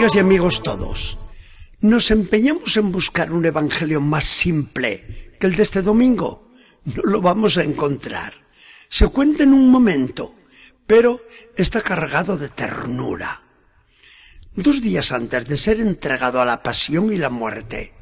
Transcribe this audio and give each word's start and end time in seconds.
Amigas 0.00 0.16
y 0.16 0.18
amigos 0.20 0.62
todos, 0.62 1.18
nos 1.82 2.10
empeñamos 2.10 2.74
en 2.78 2.90
buscar 2.90 3.32
un 3.32 3.44
evangelio 3.44 4.00
más 4.00 4.24
simple 4.24 5.34
que 5.38 5.46
el 5.46 5.54
de 5.54 5.62
este 5.62 5.82
domingo. 5.82 6.54
No 6.86 7.02
lo 7.02 7.20
vamos 7.20 7.58
a 7.58 7.64
encontrar. 7.64 8.32
Se 8.88 9.08
cuenta 9.08 9.42
en 9.42 9.52
un 9.52 9.68
momento, 9.70 10.34
pero 10.86 11.20
está 11.54 11.82
cargado 11.82 12.38
de 12.38 12.48
ternura. 12.48 13.42
Dos 14.54 14.80
días 14.80 15.12
antes 15.12 15.46
de 15.46 15.58
ser 15.58 15.80
entregado 15.80 16.40
a 16.40 16.46
la 16.46 16.62
pasión 16.62 17.12
y 17.12 17.18
la 17.18 17.28
muerte, 17.28 17.92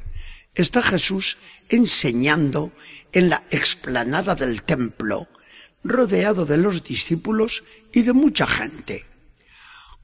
está 0.55 0.81
Jesús 0.81 1.37
enseñando 1.67 2.71
en 3.11 3.29
la 3.29 3.43
explanada 3.51 4.35
del 4.35 4.63
templo, 4.63 5.27
rodeado 5.83 6.45
de 6.45 6.59
los 6.59 6.81
discípulos 6.81 7.65
y 7.91 8.03
de 8.03 8.13
mucha 8.13 8.47
gente. 8.47 9.05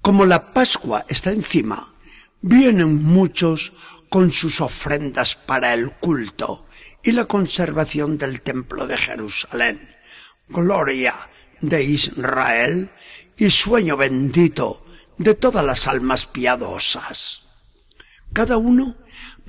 Como 0.05 0.27
la 0.27 0.53
Pascua 0.53 1.03
está 1.09 1.31
encima, 1.31 1.95
vienen 2.39 3.03
muchos 3.03 3.73
con 4.07 4.31
sus 4.31 4.61
ofrendas 4.61 5.35
para 5.35 5.73
el 5.73 5.93
culto 5.93 6.67
y 7.01 7.11
la 7.11 7.25
conservación 7.25 8.19
del 8.19 8.41
templo 8.41 8.85
de 8.85 8.97
Jerusalén. 8.97 9.95
Gloria 10.47 11.15
de 11.59 11.83
Israel 11.83 12.91
y 13.35 13.49
sueño 13.49 13.97
bendito 13.97 14.85
de 15.17 15.33
todas 15.33 15.65
las 15.65 15.87
almas 15.87 16.27
piadosas. 16.27 17.47
Cada 18.31 18.57
uno 18.57 18.97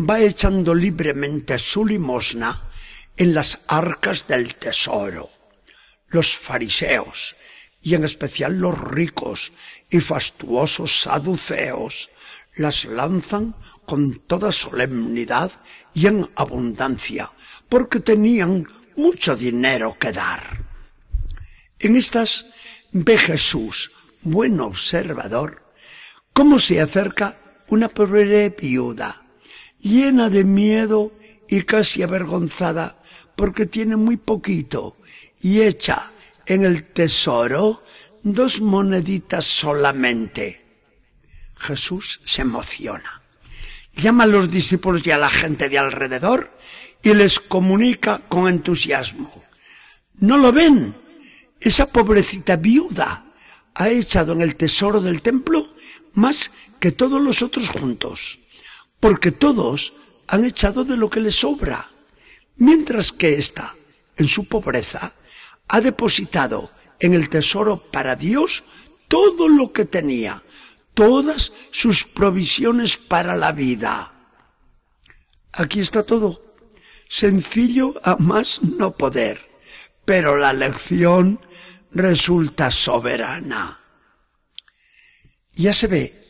va 0.01 0.20
echando 0.20 0.75
libremente 0.75 1.59
su 1.59 1.85
limosna 1.85 2.63
en 3.19 3.35
las 3.35 3.61
arcas 3.69 4.27
del 4.27 4.55
tesoro. 4.55 5.29
Los 6.09 6.35
fariseos, 6.35 7.37
y 7.83 7.95
en 7.95 8.05
especial 8.05 8.59
los 8.59 8.77
ricos 8.77 9.53
y 9.91 10.01
fastuosos 10.01 11.03
saduceos, 11.03 12.11
las 12.56 12.84
lanzan 12.84 13.55
con 13.84 14.20
toda 14.27 14.51
solemnidad 14.51 15.53
y 15.95 16.06
en 16.06 16.29
abundancia, 16.37 17.31
porque 17.69 18.01
tenían 18.01 18.67
mucho 18.97 19.37
dinero 19.37 19.97
que 19.98 20.12
dar. 20.12 20.64
En 21.79 21.97
estas 21.97 22.47
ve 22.92 23.19
Jesús, 23.19 23.92
buen 24.23 24.59
observador, 24.61 25.62
cómo 26.33 26.59
se 26.59 26.81
acerca 26.81 27.39
una 27.69 27.89
pobre 27.89 28.51
viuda, 28.51 29.27
llena 29.81 30.31
de 30.31 30.45
miedo 30.45 31.12
y 31.48 31.62
casi 31.62 32.03
avergonzada, 32.03 33.03
porque 33.37 33.67
tiene 33.67 33.97
muy 33.97 34.17
poquito, 34.17 34.97
y 35.41 35.61
echa 35.61 36.12
en 36.47 36.64
el 36.64 36.84
tesoro 36.92 37.83
dos 38.33 38.61
moneditas 38.61 39.45
solamente. 39.45 40.65
Jesús 41.57 42.21
se 42.25 42.43
emociona. 42.43 43.23
Llama 43.95 44.25
a 44.25 44.27
los 44.27 44.51
discípulos 44.51 45.07
y 45.07 45.13
a 45.13 45.19
la 45.19 45.31
gente 45.31 45.69
de 45.69 45.79
alrededor 45.79 46.59
y 47.05 47.15
les 47.15 47.39
comunica 47.39 48.23
con 48.29 48.49
entusiasmo. 48.49 49.33
¿No 50.15 50.39
lo 50.39 50.53
ven? 50.53 50.97
Esa 51.61 51.87
pobrecita 51.87 52.57
viuda 52.57 53.33
ha 53.75 53.89
echado 53.91 54.33
en 54.33 54.43
el 54.43 54.57
tesoro 54.57 55.01
del 55.01 55.23
templo 55.23 55.75
más 56.15 56.51
que 56.81 56.91
todos 56.91 57.23
los 57.23 57.43
otros 57.43 57.69
juntos, 57.71 58.41
porque 58.99 59.31
todos 59.31 59.93
han 60.27 60.45
echado 60.45 60.85
de 60.85 60.97
lo 60.97 61.09
que 61.09 61.21
les 61.21 61.37
sobra, 61.37 61.87
mientras 62.57 63.13
que 63.13 63.35
ésta, 63.35 63.77
en 64.17 64.27
su 64.27 64.47
pobreza, 64.47 65.15
ha 65.69 65.81
depositado 65.81 66.73
en 67.01 67.14
el 67.14 67.29
tesoro 67.29 67.79
para 67.79 68.17
Dios 68.17 68.64
todo 69.08 69.48
lo 69.48 69.73
que 69.73 69.84
tenía, 69.84 70.42
todas 70.95 71.52
sus 71.70 72.05
provisiones 72.05 72.96
para 72.96 73.36
la 73.36 73.52
vida. 73.52 74.12
Aquí 75.52 75.80
está 75.80 76.02
todo. 76.02 76.55
Sencillo 77.08 77.95
a 78.02 78.17
más 78.17 78.62
no 78.62 78.96
poder, 78.96 79.40
pero 80.05 80.36
la 80.36 80.52
lección 80.52 81.40
resulta 81.92 82.70
soberana. 82.70 83.80
Ya 85.52 85.73
se 85.73 85.86
ve 85.86 86.23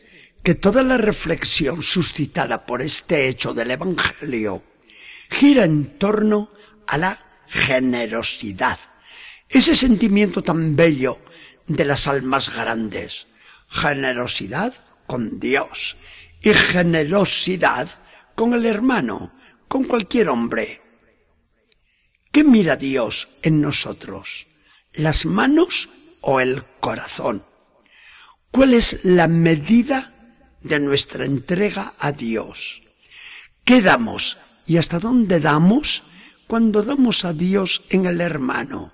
que 0.43 0.55
toda 0.55 0.83
la 0.83 0.97
reflexión 0.97 1.81
suscitada 1.81 2.65
por 2.65 2.81
este 2.81 3.27
hecho 3.27 3.53
del 3.53 3.71
Evangelio 3.71 4.63
gira 5.29 5.65
en 5.65 5.97
torno 5.97 6.51
a 6.85 6.97
la 6.97 7.41
generosidad 7.47 8.79
ese 9.49 9.75
sentimiento 9.75 10.43
tan 10.43 10.75
bello 10.75 11.19
de 11.67 11.85
las 11.85 12.07
almas 12.07 12.55
grandes. 12.55 13.27
Generosidad 13.69 14.73
con 15.05 15.39
Dios 15.39 15.97
y 16.41 16.53
generosidad 16.53 17.89
con 18.35 18.53
el 18.53 18.65
hermano, 18.65 19.33
con 19.67 19.83
cualquier 19.85 20.29
hombre. 20.29 20.81
¿Qué 22.31 22.43
mira 22.43 22.75
Dios 22.75 23.29
en 23.41 23.61
nosotros? 23.61 24.47
¿Las 24.93 25.25
manos 25.25 25.89
o 26.21 26.39
el 26.39 26.63
corazón? 26.79 27.45
¿Cuál 28.51 28.73
es 28.73 28.99
la 29.03 29.27
medida 29.27 30.13
de 30.61 30.79
nuestra 30.79 31.25
entrega 31.25 31.93
a 31.99 32.11
Dios? 32.11 32.83
¿Qué 33.63 33.81
damos 33.81 34.37
y 34.65 34.77
hasta 34.77 34.99
dónde 34.99 35.39
damos 35.39 36.03
cuando 36.47 36.83
damos 36.83 37.25
a 37.25 37.33
Dios 37.33 37.83
en 37.89 38.05
el 38.05 38.21
hermano? 38.21 38.93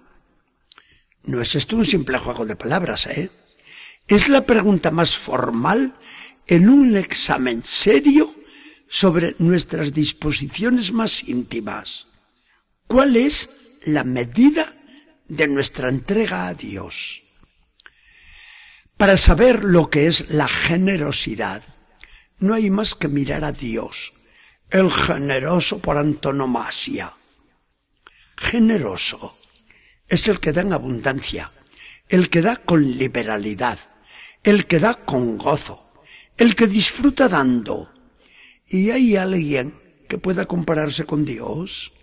No 1.24 1.42
es 1.42 1.56
esto 1.56 1.78
un 1.78 1.86
simple 1.86 2.18
juego 2.18 2.46
de 2.46 2.56
palabras, 2.56 3.08
¿eh? 3.08 3.30
Es 4.08 4.28
la 4.28 4.46
pregunta 4.46 4.92
más 4.92 5.16
formal 5.16 5.98
en 6.48 6.68
un 6.68 6.98
examen 6.98 7.64
serio 7.64 8.34
sobre 8.90 9.36
nuestras 9.40 9.94
disposiciones 9.94 10.92
más 10.92 11.24
íntimas. 11.30 12.08
¿Cuál 12.88 13.16
es 13.16 13.50
la 13.86 14.04
medida 14.04 14.76
de 15.28 15.48
nuestra 15.48 15.88
entrega 15.88 16.48
a 16.48 16.54
Dios? 16.54 17.24
Para 18.98 19.16
saber 19.16 19.64
lo 19.64 19.90
que 19.90 20.08
es 20.08 20.30
la 20.30 20.50
generosidad, 20.50 21.64
no 22.40 22.54
hay 22.54 22.70
más 22.70 22.96
que 22.96 23.08
mirar 23.08 23.46
a 23.46 23.54
Dios, 23.54 24.14
el 24.70 24.92
generoso 24.92 25.80
por 25.80 25.98
antonomasia. 25.98 27.16
Generoso 28.36 29.38
es 30.08 30.28
el 30.28 30.40
que 30.40 30.54
da 30.54 30.62
en 30.62 30.74
abundancia, 30.74 31.52
el 32.10 32.30
que 32.30 32.42
da 32.42 32.58
con 32.58 32.98
liberalidad, 32.98 33.80
el 34.44 34.66
que 34.66 34.80
da 34.80 34.96
con 34.96 35.38
gozo, 35.38 35.92
el 36.38 36.56
que 36.56 36.68
disfruta 36.68 37.30
dando. 37.30 37.92
¿Y 38.68 38.92
hay 38.92 39.16
alguien 39.16 39.74
que 40.08 40.18
pueda 40.18 40.46
compararse 40.46 41.06
con 41.06 41.26
Dios? 41.26 41.94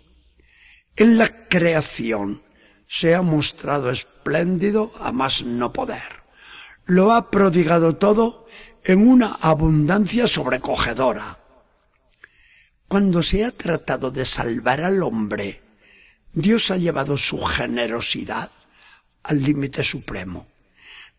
En 0.95 1.17
la 1.17 1.47
creación 1.47 2.43
se 2.87 3.15
ha 3.15 3.21
mostrado 3.21 3.89
espléndido 3.89 4.91
a 4.99 5.11
más 5.11 5.43
no 5.43 5.71
poder. 5.71 6.23
Lo 6.85 7.13
ha 7.13 7.31
prodigado 7.31 7.95
todo 7.95 8.45
en 8.83 9.07
una 9.07 9.37
abundancia 9.41 10.27
sobrecogedora. 10.27 11.39
Cuando 12.87 13.23
se 13.23 13.45
ha 13.45 13.51
tratado 13.51 14.11
de 14.11 14.25
salvar 14.25 14.81
al 14.81 15.01
hombre, 15.03 15.61
Dios 16.33 16.71
ha 16.71 16.77
llevado 16.77 17.17
su 17.17 17.41
generosidad 17.41 18.51
al 19.23 19.43
límite 19.43 19.83
supremo, 19.83 20.47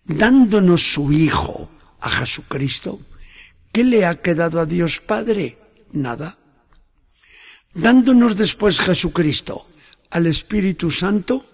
dándonos 0.05 0.93
su 0.93 1.13
Hijo 1.13 1.71
a 2.01 2.11
Jesucristo. 2.11 3.01
¿Qué 3.73 3.85
le 3.85 4.07
ha 4.07 4.21
quedado 4.21 4.61
a 4.61 4.67
Dios 4.67 5.01
Padre? 5.01 5.59
Nada. 5.93 6.39
Dándonos 7.75 8.37
después 8.37 8.81
Jesucristo 8.81 9.67
al 10.11 10.27
Espíritu 10.27 10.91
Santo, 10.91 11.45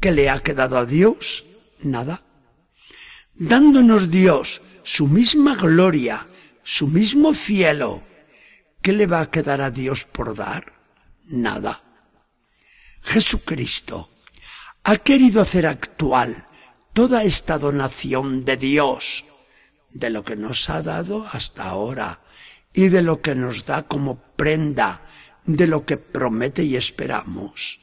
¿qué 0.00 0.12
le 0.12 0.30
ha 0.30 0.40
quedado 0.40 0.78
a 0.78 0.86
Dios? 0.86 1.46
Nada. 1.82 2.22
Dándonos 3.34 4.10
Dios 4.10 4.62
su 4.82 5.06
misma 5.06 5.56
gloria, 5.56 6.28
su 6.62 6.86
mismo 6.86 7.34
cielo, 7.34 8.02
¿qué 8.82 8.92
le 8.92 9.06
va 9.06 9.20
a 9.20 9.30
quedar 9.30 9.60
a 9.60 9.70
Dios 9.70 10.04
por 10.04 10.36
dar? 10.36 10.72
Nada. 11.26 11.89
Jesucristo 13.02 14.10
ha 14.84 14.96
querido 14.96 15.40
hacer 15.40 15.66
actual 15.66 16.48
toda 16.92 17.24
esta 17.24 17.58
donación 17.58 18.44
de 18.44 18.56
Dios, 18.56 19.24
de 19.90 20.10
lo 20.10 20.24
que 20.24 20.36
nos 20.36 20.70
ha 20.70 20.82
dado 20.82 21.26
hasta 21.32 21.68
ahora 21.68 22.22
y 22.72 22.88
de 22.88 23.02
lo 23.02 23.20
que 23.20 23.34
nos 23.34 23.64
da 23.66 23.86
como 23.86 24.20
prenda 24.36 25.02
de 25.44 25.66
lo 25.66 25.84
que 25.84 25.96
promete 25.96 26.62
y 26.62 26.76
esperamos. 26.76 27.80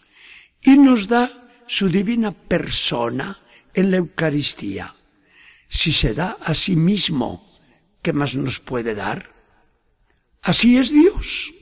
Y 0.61 0.77
nos 0.77 1.07
da 1.07 1.29
su 1.67 1.89
divina 1.89 2.31
persona 2.31 3.37
en 3.73 3.91
la 3.91 3.97
Eucaristía. 3.97 4.93
Si 5.67 5.91
se 5.91 6.13
da 6.13 6.37
a 6.41 6.53
sí 6.53 6.75
mismo, 6.75 7.45
¿qué 8.01 8.13
más 8.13 8.35
nos 8.35 8.59
puede 8.59 8.95
dar? 8.95 9.33
Así 10.41 10.77
es 10.77 10.91
Dios. 10.91 11.53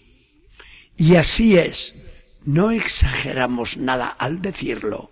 Y 0.97 1.15
así 1.15 1.57
es 1.57 1.95
no 2.45 2.71
exageramos 2.71 3.77
nada 3.77 4.07
al 4.07 4.41
decirlo. 4.41 5.11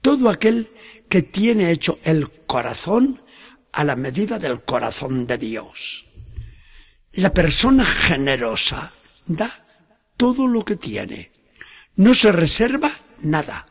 Todo 0.00 0.30
aquel 0.30 0.72
que 1.08 1.22
tiene 1.22 1.70
hecho 1.70 1.98
el 2.04 2.30
corazón 2.46 3.22
a 3.72 3.84
la 3.84 3.96
medida 3.96 4.38
del 4.38 4.62
corazón 4.62 5.26
de 5.26 5.38
Dios. 5.38 6.06
La 7.12 7.32
persona 7.34 7.84
generosa 7.84 8.92
da 9.26 9.50
todo 10.16 10.48
lo 10.48 10.64
que 10.64 10.76
tiene. 10.76 11.32
No 11.96 12.14
se 12.14 12.32
reserva 12.32 12.92
nada. 13.20 13.66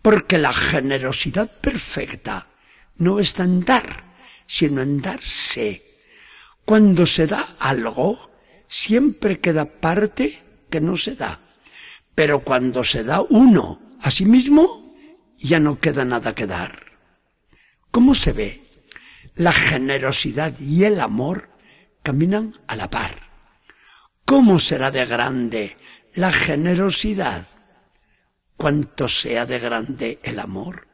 Porque 0.00 0.36
la 0.36 0.52
generosidad 0.52 1.48
perfecta 1.60 2.48
no 2.96 3.20
está 3.20 3.44
en 3.44 3.64
dar, 3.64 4.16
sino 4.46 4.82
en 4.82 5.00
darse. 5.00 5.82
Cuando 6.64 7.06
se 7.06 7.28
da 7.28 7.56
algo, 7.60 8.32
siempre 8.66 9.38
queda 9.38 9.64
parte 9.80 10.42
que 10.70 10.80
no 10.80 10.96
se 10.96 11.14
da. 11.14 11.40
Pero 12.14 12.44
cuando 12.44 12.84
se 12.84 13.04
da 13.04 13.22
uno 13.22 13.80
a 14.00 14.10
sí 14.10 14.26
mismo, 14.26 14.94
ya 15.38 15.60
no 15.60 15.80
queda 15.80 16.04
nada 16.04 16.34
que 16.34 16.46
dar. 16.46 16.92
¿Cómo 17.90 18.14
se 18.14 18.32
ve? 18.32 18.62
La 19.34 19.52
generosidad 19.52 20.58
y 20.58 20.84
el 20.84 21.00
amor 21.00 21.50
caminan 22.02 22.54
a 22.66 22.76
la 22.76 22.90
par. 22.90 23.30
¿Cómo 24.24 24.58
será 24.58 24.90
de 24.90 25.06
grande 25.06 25.76
la 26.14 26.32
generosidad? 26.32 27.46
Cuanto 28.56 29.08
sea 29.08 29.46
de 29.46 29.58
grande 29.58 30.20
el 30.22 30.38
amor. 30.38 30.88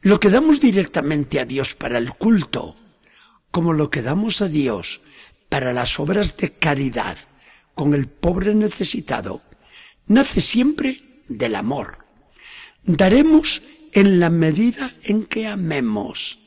Lo 0.00 0.20
que 0.20 0.30
damos 0.30 0.60
directamente 0.60 1.40
a 1.40 1.44
Dios 1.44 1.74
para 1.74 1.98
el 1.98 2.12
culto, 2.12 2.76
como 3.50 3.72
lo 3.72 3.90
que 3.90 4.02
damos 4.02 4.42
a 4.42 4.48
Dios 4.48 5.00
para 5.48 5.72
las 5.72 5.98
obras 5.98 6.36
de 6.36 6.50
caridad 6.50 7.16
con 7.74 7.94
el 7.94 8.08
pobre 8.08 8.54
necesitado, 8.54 9.42
nace 10.08 10.40
siempre 10.40 11.00
del 11.28 11.54
amor. 11.54 12.06
Daremos 12.84 13.62
en 13.92 14.20
la 14.20 14.30
medida 14.30 14.94
en 15.02 15.24
que 15.24 15.46
amemos. 15.46 16.40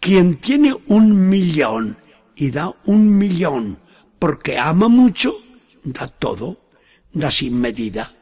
Quien 0.00 0.36
tiene 0.36 0.74
un 0.86 1.28
millón 1.28 1.98
y 2.34 2.50
da 2.50 2.74
un 2.86 3.18
millón 3.18 3.80
porque 4.18 4.58
ama 4.58 4.88
mucho, 4.88 5.34
da 5.82 6.08
todo, 6.08 6.70
da 7.12 7.30
sin 7.30 7.60
medida. 7.60 8.14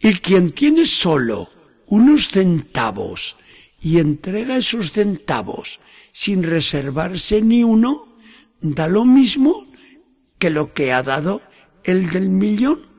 Y 0.00 0.14
quien 0.14 0.50
tiene 0.50 0.84
solo 0.84 1.48
unos 1.86 2.30
centavos 2.30 3.36
y 3.80 3.98
entrega 3.98 4.56
esos 4.56 4.92
centavos 4.92 5.80
sin 6.12 6.42
reservarse 6.42 7.40
ni 7.40 7.64
uno, 7.64 8.16
da 8.60 8.88
lo 8.88 9.04
mismo 9.04 9.66
que 10.38 10.50
lo 10.50 10.72
que 10.74 10.92
ha 10.92 11.02
dado 11.02 11.42
el 11.84 12.10
del 12.10 12.28
millón. 12.28 12.95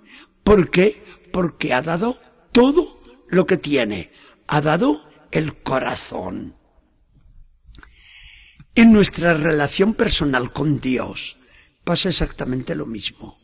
¿Por 0.47 0.71
qué? 0.71 1.03
Porque 1.33 1.73
ha 1.73 1.81
dado 1.81 2.21
todo 2.53 3.03
lo 3.27 3.45
que 3.45 3.57
tiene, 3.57 4.13
ha 4.47 4.61
dado 4.61 5.05
el 5.31 5.61
corazón. 5.61 6.55
En 8.73 8.93
nuestra 8.93 9.33
relación 9.33 9.93
personal 9.93 10.53
con 10.53 10.79
Dios 10.79 11.35
pasa 11.83 12.07
exactamente 12.07 12.75
lo 12.75 12.85
mismo. 12.85 13.37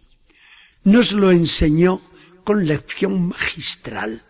Nos 0.85 1.11
lo 1.11 1.31
enseñó 1.31 1.99
con 2.45 2.65
lección 2.65 3.27
magistral 3.27 4.21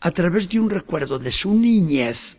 a 0.00 0.10
través 0.10 0.50
de 0.50 0.60
un 0.60 0.68
recuerdo 0.68 1.18
de 1.18 1.32
su 1.32 1.54
niñez, 1.54 2.36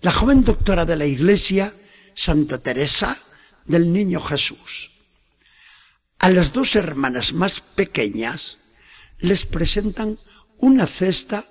la 0.00 0.12
joven 0.12 0.44
doctora 0.44 0.86
de 0.86 0.96
la 0.96 1.04
Iglesia, 1.04 1.74
Santa 2.14 2.56
Teresa 2.56 3.18
del 3.66 3.92
Niño 3.92 4.18
Jesús. 4.18 4.92
A 6.20 6.30
las 6.30 6.54
dos 6.54 6.74
hermanas 6.74 7.34
más 7.34 7.60
pequeñas 7.60 8.63
les 9.18 9.44
presentan 9.44 10.18
una 10.58 10.86
cesta 10.86 11.44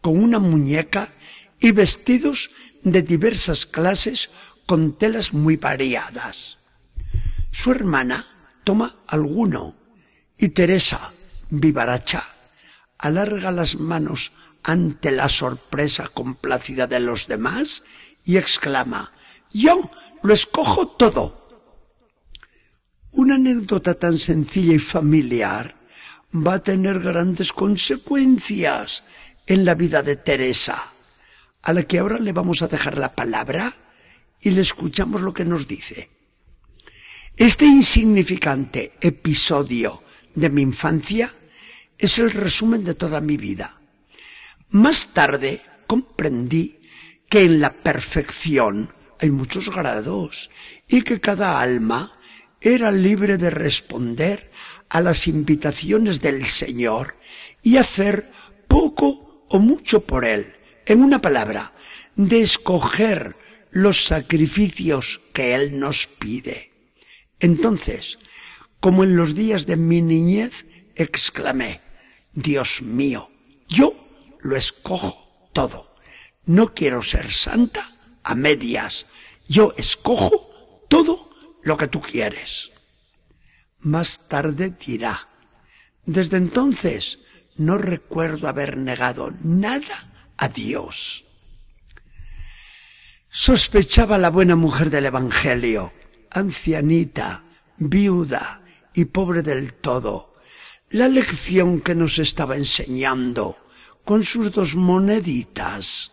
con 0.00 0.22
una 0.22 0.38
muñeca 0.38 1.14
y 1.58 1.72
vestidos 1.72 2.50
de 2.82 3.02
diversas 3.02 3.66
clases 3.66 4.30
con 4.66 4.96
telas 4.96 5.32
muy 5.32 5.56
variadas. 5.56 6.58
Su 7.50 7.72
hermana 7.72 8.26
toma 8.64 8.96
alguno 9.06 9.76
y 10.38 10.50
Teresa, 10.50 11.12
vivaracha, 11.50 12.24
alarga 12.98 13.50
las 13.50 13.76
manos 13.78 14.32
ante 14.62 15.10
la 15.10 15.28
sorpresa 15.28 16.08
complacida 16.08 16.86
de 16.86 17.00
los 17.00 17.26
demás 17.26 17.82
y 18.24 18.36
exclama, 18.36 19.12
yo 19.52 19.90
lo 20.22 20.32
escojo 20.32 20.86
todo. 20.86 21.48
Una 23.10 23.34
anécdota 23.34 23.94
tan 23.94 24.16
sencilla 24.16 24.74
y 24.74 24.78
familiar 24.78 25.79
va 26.34 26.54
a 26.54 26.62
tener 26.62 27.00
grandes 27.00 27.52
consecuencias 27.52 29.04
en 29.46 29.64
la 29.64 29.74
vida 29.74 30.02
de 30.02 30.16
Teresa, 30.16 30.80
a 31.62 31.72
la 31.72 31.82
que 31.82 31.98
ahora 31.98 32.18
le 32.18 32.32
vamos 32.32 32.62
a 32.62 32.68
dejar 32.68 32.96
la 32.96 33.14
palabra 33.14 33.74
y 34.40 34.50
le 34.50 34.60
escuchamos 34.60 35.20
lo 35.20 35.34
que 35.34 35.44
nos 35.44 35.66
dice. 35.66 36.10
Este 37.36 37.64
insignificante 37.64 38.92
episodio 39.00 40.02
de 40.34 40.50
mi 40.50 40.62
infancia 40.62 41.34
es 41.98 42.18
el 42.18 42.30
resumen 42.30 42.84
de 42.84 42.94
toda 42.94 43.20
mi 43.20 43.36
vida. 43.36 43.80
Más 44.70 45.12
tarde 45.12 45.62
comprendí 45.86 46.80
que 47.28 47.44
en 47.44 47.60
la 47.60 47.72
perfección 47.72 48.92
hay 49.20 49.30
muchos 49.30 49.70
grados 49.70 50.50
y 50.88 51.02
que 51.02 51.20
cada 51.20 51.60
alma 51.60 52.16
era 52.60 52.92
libre 52.92 53.36
de 53.36 53.50
responder 53.50 54.50
a 54.90 55.00
las 55.00 55.26
invitaciones 55.26 56.20
del 56.20 56.44
Señor 56.44 57.16
y 57.62 57.78
hacer 57.78 58.30
poco 58.68 59.46
o 59.48 59.58
mucho 59.58 60.02
por 60.04 60.24
Él. 60.24 60.44
En 60.86 61.02
una 61.02 61.20
palabra, 61.20 61.72
de 62.16 62.42
escoger 62.42 63.36
los 63.70 64.04
sacrificios 64.04 65.20
que 65.32 65.54
Él 65.54 65.78
nos 65.78 66.06
pide. 66.06 66.72
Entonces, 67.38 68.18
como 68.80 69.04
en 69.04 69.16
los 69.16 69.34
días 69.34 69.66
de 69.66 69.76
mi 69.76 70.02
niñez, 70.02 70.66
exclamé, 70.96 71.80
Dios 72.32 72.82
mío, 72.82 73.30
yo 73.68 73.94
lo 74.40 74.56
escojo 74.56 75.48
todo. 75.52 75.94
No 76.44 76.74
quiero 76.74 77.02
ser 77.02 77.30
santa 77.30 77.98
a 78.22 78.34
medias. 78.34 79.06
Yo 79.48 79.72
escojo 79.76 80.84
todo 80.88 81.30
lo 81.62 81.76
que 81.76 81.86
tú 81.86 82.00
quieres. 82.00 82.72
Más 83.80 84.28
tarde 84.28 84.74
dirá, 84.78 85.28
desde 86.04 86.36
entonces 86.36 87.18
no 87.56 87.78
recuerdo 87.78 88.48
haber 88.48 88.76
negado 88.76 89.30
nada 89.42 90.32
a 90.36 90.48
Dios. 90.48 91.24
Sospechaba 93.28 94.18
la 94.18 94.30
buena 94.30 94.56
mujer 94.56 94.90
del 94.90 95.06
Evangelio, 95.06 95.92
ancianita, 96.30 97.44
viuda 97.78 98.62
y 98.92 99.06
pobre 99.06 99.42
del 99.42 99.72
todo, 99.72 100.34
la 100.90 101.08
lección 101.08 101.80
que 101.80 101.94
nos 101.94 102.18
estaba 102.18 102.56
enseñando 102.56 103.56
con 104.04 104.24
sus 104.24 104.50
dos 104.52 104.74
moneditas, 104.74 106.12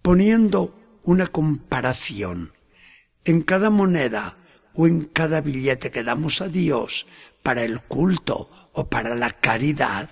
poniendo 0.00 1.00
una 1.04 1.26
comparación 1.26 2.54
en 3.24 3.42
cada 3.42 3.70
moneda 3.70 4.38
o 4.74 4.86
en 4.86 5.04
cada 5.04 5.40
billete 5.40 5.90
que 5.90 6.02
damos 6.02 6.40
a 6.40 6.48
Dios 6.48 7.06
para 7.42 7.62
el 7.64 7.80
culto 7.80 8.50
o 8.72 8.88
para 8.88 9.14
la 9.14 9.30
caridad, 9.30 10.10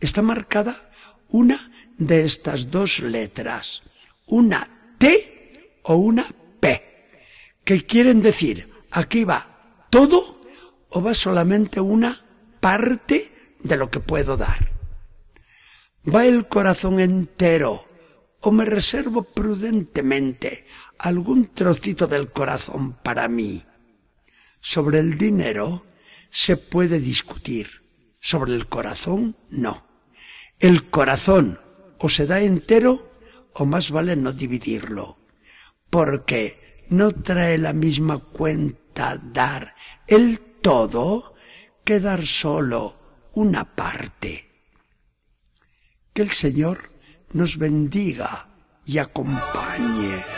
está 0.00 0.22
marcada 0.22 0.90
una 1.28 1.72
de 1.96 2.24
estas 2.24 2.70
dos 2.70 3.00
letras, 3.00 3.82
una 4.26 4.94
T 4.98 5.78
o 5.82 5.96
una 5.96 6.26
P, 6.60 7.10
que 7.64 7.84
quieren 7.84 8.22
decir, 8.22 8.70
aquí 8.90 9.24
va 9.24 9.86
todo 9.90 10.42
o 10.90 11.02
va 11.02 11.14
solamente 11.14 11.80
una 11.80 12.24
parte 12.60 13.32
de 13.60 13.76
lo 13.76 13.90
que 13.90 14.00
puedo 14.00 14.36
dar. 14.36 14.72
Va 16.06 16.26
el 16.26 16.48
corazón 16.48 17.00
entero 17.00 17.86
o 18.40 18.52
me 18.52 18.64
reservo 18.64 19.24
prudentemente 19.24 20.66
algún 20.98 21.52
trocito 21.52 22.06
del 22.06 22.30
corazón 22.30 22.94
para 23.02 23.28
mí. 23.28 23.64
Sobre 24.60 24.98
el 24.98 25.16
dinero 25.16 25.86
se 26.30 26.56
puede 26.56 27.00
discutir, 27.00 27.82
sobre 28.20 28.54
el 28.54 28.68
corazón 28.68 29.36
no. 29.50 29.86
El 30.58 30.90
corazón 30.90 31.60
o 31.98 32.08
se 32.08 32.26
da 32.26 32.40
entero 32.40 33.12
o 33.54 33.64
más 33.64 33.90
vale 33.90 34.16
no 34.16 34.32
dividirlo, 34.32 35.18
porque 35.90 36.86
no 36.90 37.12
trae 37.12 37.58
la 37.58 37.72
misma 37.72 38.18
cuenta 38.18 39.18
dar 39.18 39.74
el 40.06 40.40
todo 40.62 41.34
que 41.84 42.00
dar 42.00 42.24
solo 42.24 42.98
una 43.34 43.76
parte. 43.76 44.48
Que 46.12 46.22
el 46.22 46.30
Señor 46.30 46.90
nos 47.32 47.58
bendiga 47.58 48.48
y 48.84 48.98
acompañe. 48.98 50.37